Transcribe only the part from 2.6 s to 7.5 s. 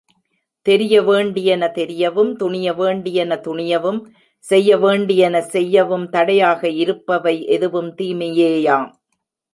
வேண்டியன துணியவும் செய்ய வேண்டியன செய்யவும் தடையாக இருப்பவை